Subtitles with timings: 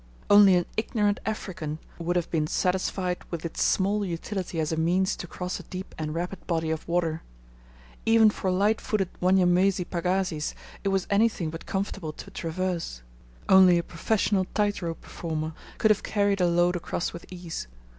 [0.31, 5.15] Only an ignorant African would have been satisfied with its small utility as a means
[5.17, 7.21] to cross a deep and rapid body of water.
[8.03, 13.03] Even for light footed Wanyamwezi pagazis it was anything but comfortable to traverse.
[13.47, 17.67] Only a professional tight rope performer could have carried a load across with ease.